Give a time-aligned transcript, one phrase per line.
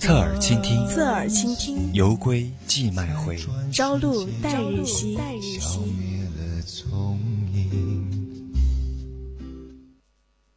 [0.00, 3.36] 侧耳倾听，侧耳倾听，犹归寄麦回，
[3.70, 5.18] 朝露待日晞。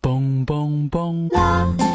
[0.01, 1.92] 嘣嘣嘣！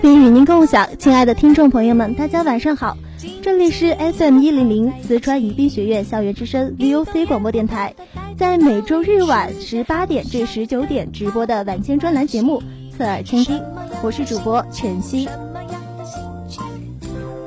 [0.00, 2.96] 并与您共享，亲爱的听众朋友们，大家晚上好，
[3.42, 7.94] 这里是 SM 一零零四川宜宾学院校园之声 VOC 广播电台，
[8.38, 12.62] 在每周日晚十八点至十九点直播的晚间专栏节目。
[12.96, 13.62] 侧耳倾听，
[14.02, 15.28] 我是主播晨曦。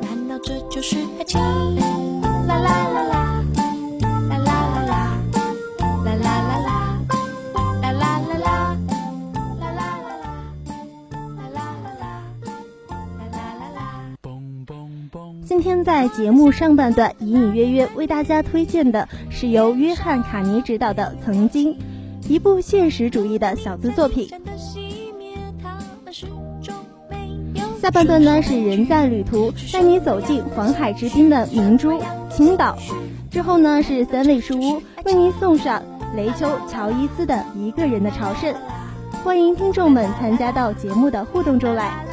[0.01, 1.39] 难道这就是爱情？
[1.41, 2.92] 啦啦啦啦，
[15.53, 21.75] 今天在节目上半段隐隐约约为大家推荐的是由约翰·卡尼执导的《曾经》，
[22.27, 24.31] 一部现实主义的小资作品。
[27.79, 32.75] 下半段呢是人在旅途，带你走进黄海之滨的明珠青岛。
[33.29, 35.83] 之后呢是三味书屋，为您送上
[36.15, 38.51] 雷丘乔伊斯的一个人的朝圣。
[39.23, 42.03] 欢迎听众们参加到节目的互动中来。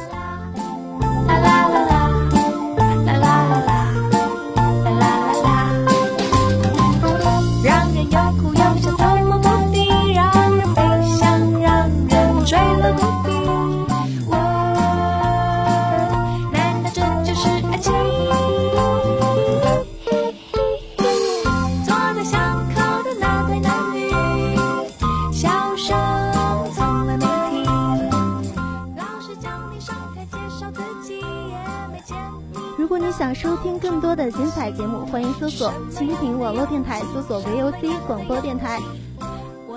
[34.41, 38.79] 精彩节目，欢迎搜索蜻蜓网络电台，搜索 VOC 广播电台。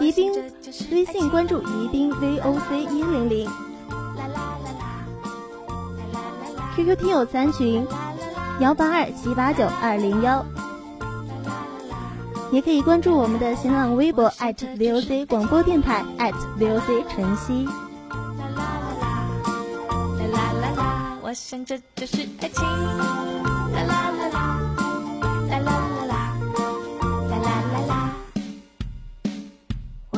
[0.00, 0.32] 宜宾
[0.90, 3.46] 微信关注宜宾 VOC 一零零。
[6.74, 7.86] QQ 听友三群
[8.58, 10.42] 幺八二七八九二零幺，
[12.50, 16.02] 也可以关注我们的新浪微博 @VOC 广播电台
[16.58, 17.68] @VOC 晨曦。
[21.20, 23.14] 我想这就是爱情，啦，
[23.74, 24.13] 啦啦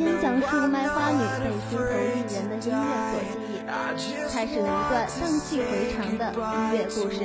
[0.00, 2.80] 先讲述卖花女被心头一人的音乐
[3.12, 3.20] 所
[3.98, 6.38] 吸引，开始了一段荡气回肠的音
[6.72, 7.20] 乐故事。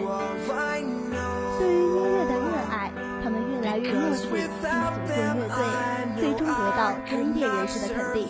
[1.58, 2.92] 对于音乐的热爱，
[3.24, 4.60] 他们越来越默契，并组
[5.08, 5.58] 建乐队，
[6.20, 8.28] 最终得到专业人士的肯定。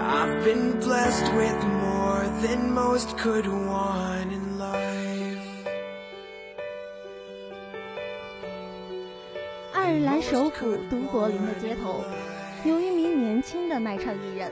[0.00, 4.19] I've been blessed with more than most could want
[9.90, 12.04] 爱尔兰首府都柏林的街头，
[12.64, 14.48] 有一名年轻的卖唱艺人，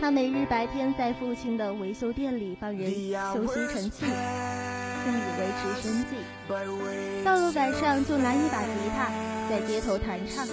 [0.00, 2.90] 他每日白天在父亲的维修店里帮人
[3.32, 4.04] 修吸尘器，
[5.06, 6.16] 用以维持生计。
[7.24, 9.12] 到了晚上就拿一把吉他
[9.48, 10.44] 在街头弹唱，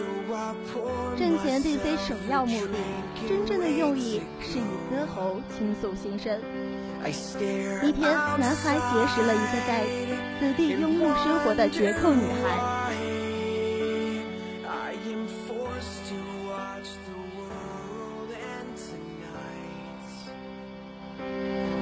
[1.18, 2.75] 挣钱并非首要目的，
[3.27, 6.39] 真正的用意是以歌喉倾诉心声。
[7.81, 9.83] 一天，男孩结识了一个在
[10.39, 12.78] 此地庸碌生活的绝扣女孩。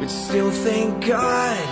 [0.07, 1.67] But still thank God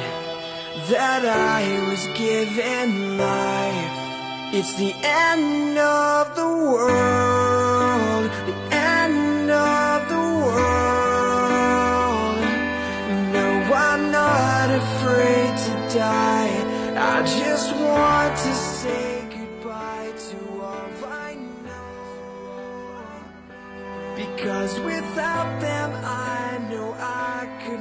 [0.90, 4.54] that I was given life.
[4.54, 7.35] It's the end of the world,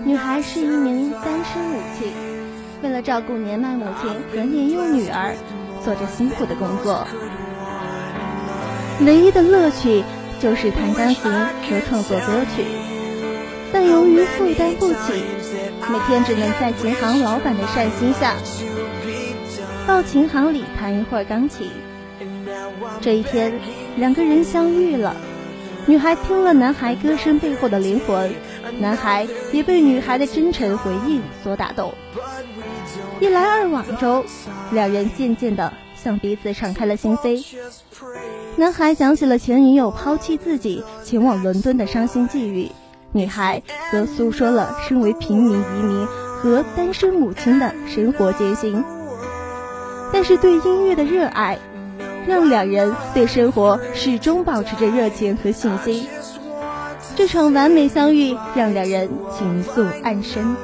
[0.05, 2.13] 女 not 孩是一名单身母亲，
[2.83, 5.37] 为了照顾年迈母亲和年幼女儿，
[5.85, 7.07] 做着辛苦的工作。
[9.07, 10.03] 唯一的乐趣
[10.41, 12.65] 就是弹钢琴和创作歌曲，
[13.73, 15.23] 但由于负担不起，
[15.89, 18.35] 每天只能在琴行老板的善心下，
[19.87, 21.71] 到琴行里弹一会儿钢琴。
[23.01, 23.53] 这一天，
[23.97, 25.15] 两个人相遇了。
[25.87, 28.33] 女孩听了男孩歌声背后的灵魂，
[28.81, 31.93] 男孩也被女孩的真诚回应所打动。
[33.21, 34.25] 一来二往中，
[34.73, 37.45] 两人渐渐的向彼此敞开了心扉。
[38.57, 42.71] 男孩想起了前女友抛弃自己前往伦敦的伤心际遇，
[43.13, 48.83] 女孩则诉说了身为平民移民和单身母亲的生活艰辛。
[50.13, 51.59] 但是对音乐的热爱，
[52.26, 56.06] 让两人对生活始终保持着热情和信心。
[57.17, 60.56] 这场完美相遇让两人情愫暗生。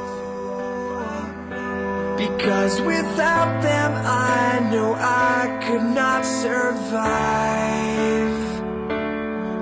[2.17, 7.71] Because without them, I know I could not survive.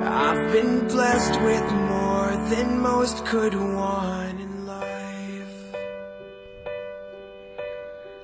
[0.03, 5.77] I've been blessed with more than most could want in life.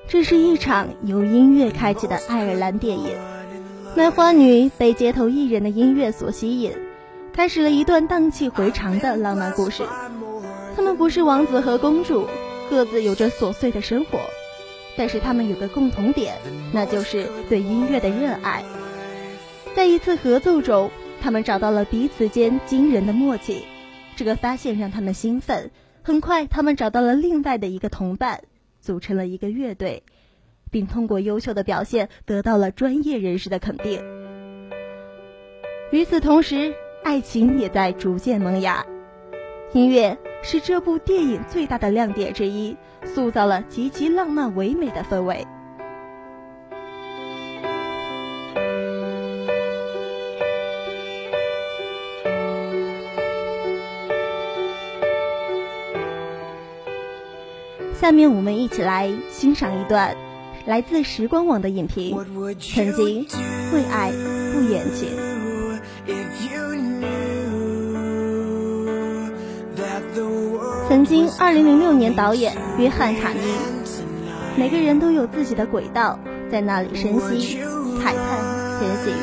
[0.07, 3.34] 这是一场由音乐开启的爱尔兰电影。
[3.95, 6.73] 卖花女被街头艺人的音乐所吸引，
[7.31, 9.83] 开始了一段荡气回肠的浪漫故事。
[10.75, 12.27] 他们不是王子和公主，
[12.69, 14.19] 各自有着琐碎的生活，
[14.97, 16.35] 但是他们有个共同点，
[16.73, 18.65] 那就是对音乐的热爱。
[19.73, 23.63] 在一次合奏中，他们找到了彼此间惊人的默契，
[24.17, 25.71] 这个发现让他们兴奋。
[26.03, 28.41] 很快，他们找到了另外的一个同伴，
[28.81, 30.03] 组成了一个乐队，
[30.71, 34.01] 并通过优秀的表现得到了专业人士的肯定。
[35.91, 36.73] 与此同时，
[37.03, 38.85] 爱情也在逐渐萌芽。
[39.73, 45.45] 音乐是这部电影最大的亮点之一，塑造了极其浪漫唯美的氛围。
[57.93, 60.15] 下面我们一起来欣赏一段
[60.65, 62.17] 来自时光网的影评
[62.59, 63.27] 《曾经
[63.71, 64.11] 为爱
[64.51, 65.09] 不言情》。
[66.07, 67.05] if you knew
[69.77, 73.39] that the world 曾经，二零零六年导演约翰卡尼，
[74.57, 76.19] 每个人都有自己的轨道，
[76.51, 77.59] 在那里深吸、
[77.99, 78.15] 慨叹、
[78.79, 79.13] 前行。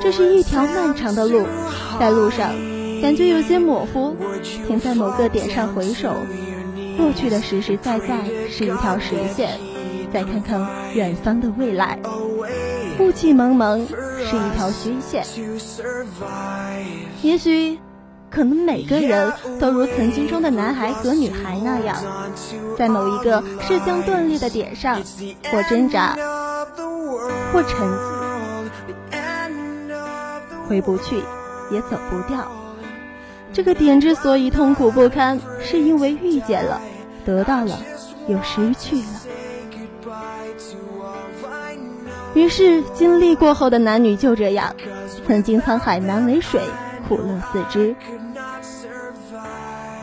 [0.00, 1.44] 这是一条漫长的路，
[1.98, 2.52] 在路上
[3.02, 4.14] 感觉有些模糊，
[4.68, 6.14] 停在某个点上回首，
[6.96, 9.58] 过去的实实在在是一条实线，
[10.12, 10.60] 再看看
[10.94, 11.98] 远方的未来，
[12.98, 15.24] 雾气蒙蒙是一条虚线。
[17.22, 17.78] 也许，
[18.30, 21.96] 可能每个人都如曾经中的男孩和女孩那样，
[22.76, 25.00] 在某一个势将断裂的点上，
[25.50, 26.16] 或挣扎，
[27.52, 27.88] 或沉
[29.10, 29.16] 寂，
[30.66, 31.16] 回不去，
[31.70, 32.50] 也走不掉。
[33.52, 36.80] 这个点之所以痛苦不堪，是因为遇见了，
[37.24, 37.78] 得到了，
[38.28, 39.04] 又失去了。
[42.34, 44.74] 于是，经历过后的男女就这样，
[45.26, 46.60] 曾经沧海难为水，
[47.08, 47.94] 苦乐自知。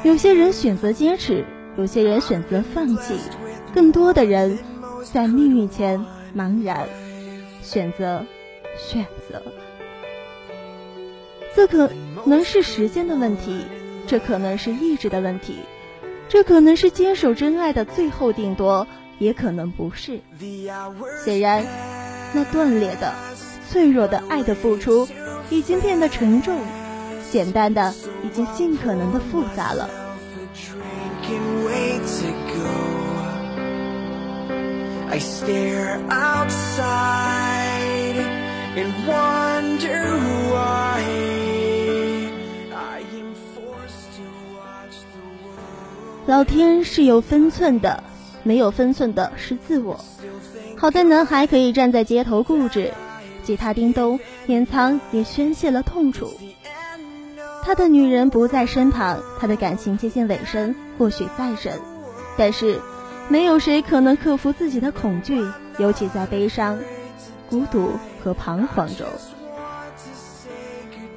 [0.03, 1.45] 有些人选择坚持，
[1.77, 3.17] 有些人选择放弃，
[3.73, 4.59] 更多的人
[5.03, 6.05] 在命运前
[6.35, 6.87] 茫然
[7.61, 8.23] 选择
[8.77, 9.41] 选择。
[11.55, 11.89] 这可
[12.25, 13.61] 能是时间的问题，
[14.05, 15.55] 这可能是意志的问题，
[16.29, 18.85] 这可能是坚守真爱的最后定夺，
[19.17, 20.19] 也可能不是。
[21.25, 21.65] 显然，
[22.33, 23.13] 那断裂的、
[23.69, 25.07] 脆弱的爱的付出，
[25.49, 26.59] 已经变得沉重。
[27.29, 27.93] 简单的
[28.23, 29.89] 已经尽可能的复杂了。
[35.09, 36.85] I stare outside
[38.75, 40.17] and wonder
[40.51, 41.01] why
[42.73, 46.27] I am forced to watch the world.
[46.27, 48.03] 老天是有分寸的，
[48.43, 49.99] 没有分寸的是自我。
[50.79, 52.93] 好在男孩可以站在街头固执，
[53.43, 56.31] 吉他叮咚，掩藏也宣泄了痛楚。
[57.63, 61.73] 他的女人不在身旁，他的感情接近尾声，或许再深，
[62.37, 62.79] 但是
[63.27, 65.43] 没有谁可能克服自己的恐惧，
[65.79, 66.77] 尤其在悲伤、
[67.49, 67.93] 孤独
[68.23, 69.07] 和彷徨中。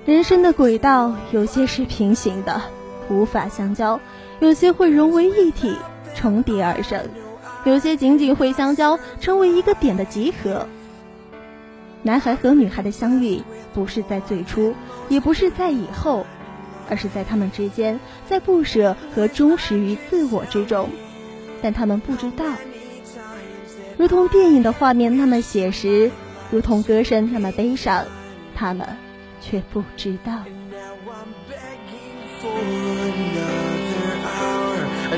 [0.07, 2.63] 人生的轨道有些是平行的，
[3.11, 4.01] 无法相交；
[4.41, 5.77] 有些会融为一体，
[6.15, 7.01] 重叠而生；
[7.65, 10.67] 有些仅仅会相交，成为一个点的集合。
[12.03, 13.43] 男孩和女孩的相遇，
[13.75, 14.75] 不是在最初，
[15.09, 16.27] 也不是在以后。
[16.89, 20.91] 而是在他们之间，在不舍和忠实于自我之中，
[21.63, 22.45] 但他们不知道，
[23.97, 26.11] 如同电影的画面那么写实，
[26.51, 28.07] 如同歌声那么悲伤，
[28.57, 28.89] 他们
[29.41, 30.33] 却不知道。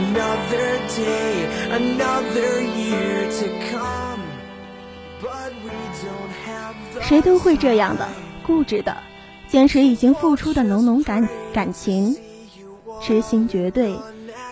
[0.02, 4.20] Another day, another year to come.
[5.20, 5.70] But we
[6.02, 8.08] don't have the 谁都会这样的，
[8.44, 8.96] 固执的，
[9.48, 12.16] 坚持已经付出的浓浓感感情，
[13.00, 13.94] 痴心绝对。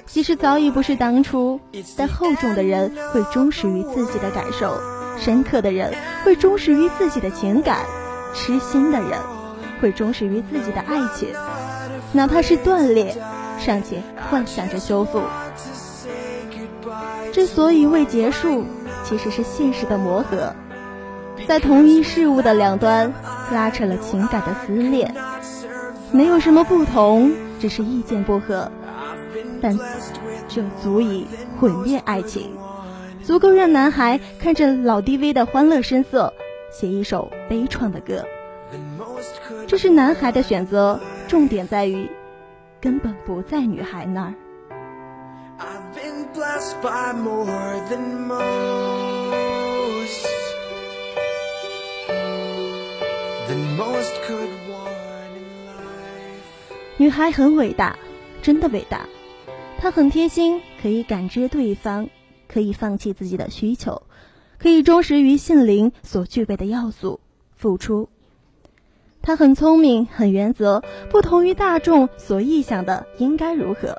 [0.06, 1.60] 即使早已不是当初，
[1.96, 4.76] 但厚重的人会忠实于自己的感受，
[5.18, 5.92] 深刻的人
[6.24, 7.84] 会忠实于自己的情感，
[8.34, 9.10] 痴心的人
[9.80, 11.28] 会忠实于自己的爱情，
[12.12, 13.16] 哪怕是断裂，
[13.60, 15.22] 尚且幻想着修复。
[17.32, 18.64] 之所以未结束，
[19.04, 20.52] 其实是现实的磨合，
[21.46, 23.12] 在同一事物的两端
[23.52, 25.12] 拉扯了情感的撕裂。
[26.10, 28.72] 没有什么不同，只是意见不合，
[29.62, 29.78] 但
[30.48, 31.28] 这足以
[31.60, 32.50] 毁灭爱情，
[33.22, 36.34] 足够让男孩看着老 DV 的欢乐声色，
[36.72, 38.24] 写一首悲怆的歌。
[39.68, 40.98] 这是男孩的选择，
[41.28, 42.10] 重点在于
[42.80, 44.34] 根本不在女孩那儿。
[45.58, 47.44] I've been blessed by more
[47.90, 50.26] than most.
[53.48, 56.72] Than most could want in life.
[56.96, 57.98] 女孩很伟大，
[58.40, 59.06] 真的伟大。
[59.78, 62.08] 她很贴心，可以感知对方，
[62.48, 64.00] 可以放弃自己的需求，
[64.58, 67.20] 可以忠实于性灵所具备的要素，
[67.54, 68.08] 付出。
[69.22, 73.98] 他很聪明，很原则，不同于大众所臆想的应该如何。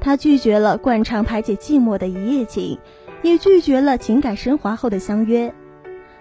[0.00, 2.78] 他拒绝了惯常排解寂寞的一夜情，
[3.22, 5.52] 也拒绝了情感升华后的相约。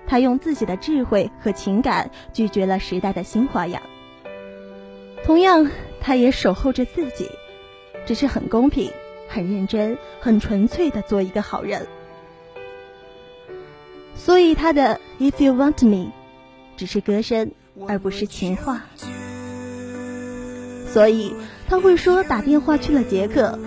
[0.08, 3.82] 他用自己的智慧和情感拒绝了时代的新花样。
[5.24, 5.70] 同样，
[6.02, 7.30] 他也守候着自己，
[8.06, 8.92] 只是很公平、
[9.28, 11.88] 很认真、很纯粹的做一个好人。
[14.16, 16.12] 所以，他的 "If you want me"
[16.78, 17.52] 只是歌声，
[17.88, 18.82] 而不是情话。
[20.94, 21.34] 所以，
[21.68, 23.60] 他会说打电话去了捷克，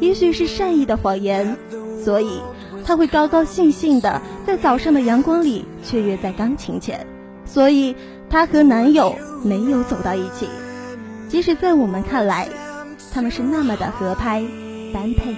[0.00, 1.56] 也许是善意的谎言。
[2.04, 2.40] 所以，
[2.84, 7.06] 他会高高兴兴的在早上的阳光里雀跃在钢琴前。
[7.44, 7.94] 所以，
[8.28, 9.14] 她和男友
[9.44, 10.48] 没有走到一起，
[11.28, 12.48] 即使在我们看来，
[13.12, 14.42] 他们是那么的合拍、
[14.92, 15.36] 般配。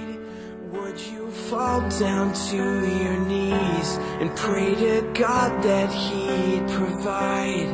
[0.73, 7.69] Would you fall down to your knees and pray to God that He'd provide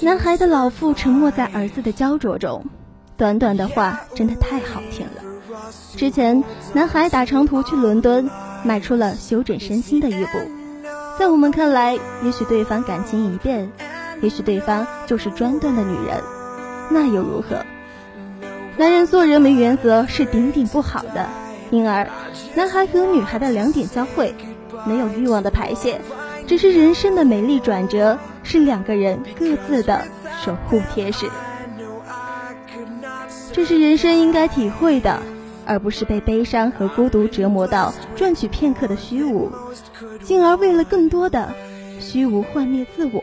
[0.00, 2.64] 男孩的老父沉默在儿子的焦灼中，
[3.16, 5.22] 短短的话真的太好听了。
[5.96, 8.30] 之前，男孩打长途去伦敦，
[8.62, 10.38] 迈出了修整身心的一步。
[11.18, 13.68] 在我们看来，也许对方感情一变，
[14.22, 16.22] 也许对方就是专断的女人，
[16.90, 17.64] 那又如何？
[18.76, 21.28] 男人做人没原则是顶顶不好的，
[21.70, 22.08] 因而，
[22.54, 24.32] 男孩和女孩的两点交汇，
[24.86, 26.00] 没有欲望的排泄，
[26.46, 28.16] 只是人生的美丽转折，
[28.48, 30.06] 是两个人各自的
[30.42, 31.28] 守护天使。
[33.52, 35.20] 这是人生应该体会的，
[35.66, 39.52] 而不是被悲伤和孤独折磨到赚取片刻的虚无，
[40.22, 41.54] 进而为了更多的
[42.00, 43.22] 虚无幻灭自我。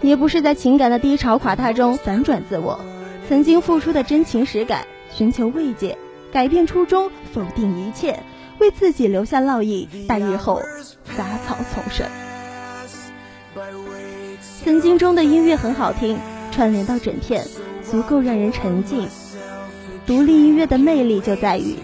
[0.00, 2.80] 也不是在情感的低潮垮塌中反转自我，
[3.28, 5.96] 曾经付出的真情实感，寻求慰藉，
[6.32, 8.18] 改变初衷，否定一切，
[8.58, 10.60] 为自己留下烙印，待日后
[11.16, 12.04] 杂草丛生。
[14.70, 16.16] 曾经中的音乐很好听，
[16.52, 17.44] 串联到整片，
[17.82, 19.08] 足够让人沉浸。
[20.06, 21.74] 独立音乐的魅力就在于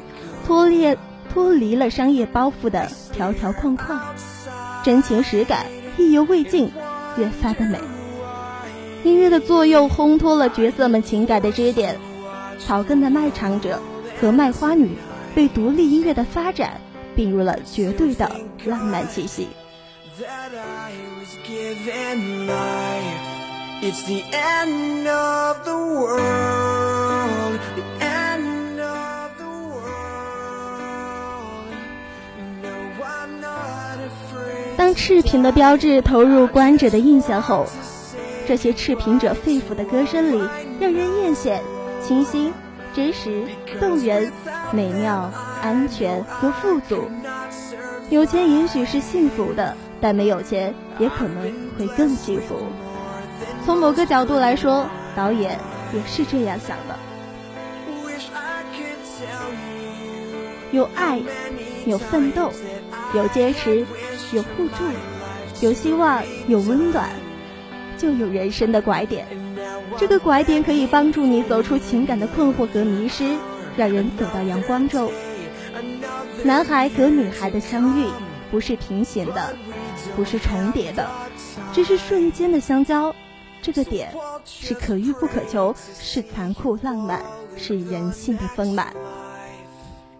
[0.46, 0.96] 脱离
[1.28, 4.00] 脱离了商业包袱的条条框框，
[4.84, 5.66] 真情实感，
[5.98, 6.70] 意犹未尽，
[7.18, 7.76] 越发的美。
[9.02, 11.96] 音乐的作用烘托了角色们情感的支点，
[12.60, 13.80] 草根的卖唱者
[14.20, 14.92] 和卖花女
[15.34, 16.80] 被独立音乐的发展
[17.16, 18.30] 并入了绝对的
[18.64, 19.48] 浪漫气息。
[20.18, 23.20] That I was given life.
[23.82, 29.44] It's the end of the world, the end of the
[29.75, 30.56] world.
[32.62, 32.73] No,
[33.04, 34.76] I'm not afraid.
[34.78, 37.66] 当赤贫的标志投入观者的印象后，
[38.46, 40.38] 这些赤贫者肺腑的歌声里，
[40.80, 41.61] 让人艳羡、
[42.02, 42.54] 清新、
[42.94, 43.44] 真实、
[43.78, 44.32] 动人、
[44.73, 45.30] 美妙、
[45.61, 47.11] 安全和富足。
[48.08, 52.56] 有钱也许是幸福的，但没有钱也可能会更幸福。
[53.64, 55.58] 从某个角度来说，导演
[55.92, 56.96] 也是这样想的。
[60.72, 61.20] 有爱，
[61.86, 62.52] 有奋斗，
[63.14, 63.86] 有坚持，
[64.32, 64.84] 有互助，
[65.60, 67.08] 有希望，有温暖，
[67.96, 69.26] 就有人生的拐点。
[69.96, 73.36] 这个拐点可以帮助你走出情感的困惑和迷失，
[73.76, 75.10] 让人走到阳光中。
[76.42, 78.04] 男孩和女孩的相遇
[78.50, 79.54] 不是平行的，
[80.14, 81.08] 不是重叠的，
[81.72, 83.14] 只是瞬间的相交。
[83.62, 84.12] 这个点
[84.44, 87.20] 是可遇不可求，是残酷浪漫，
[87.56, 88.92] 是人性的丰满。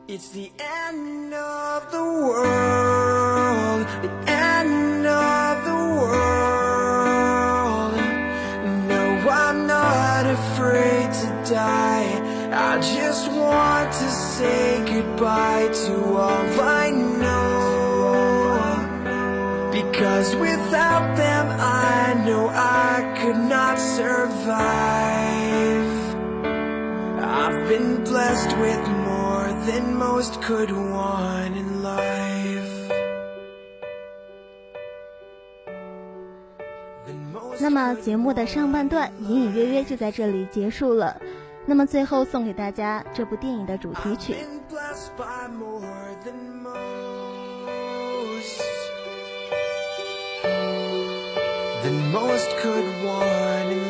[0.09, 7.27] It's the end of the world, the end of the world.
[8.89, 12.07] No, I'm not afraid to die.
[12.53, 17.26] I just want to say goodbye to all I know.
[19.97, 24.29] Because without them, I know I could not survive.
[27.25, 32.93] I've been blessed with more than most could want in life.
[37.59, 41.19] 那么节目的上半段隐隐约约就在这里结束了。
[41.65, 44.37] 那么最后送给大家这部电影的主题曲。
[51.87, 53.86] Than most could want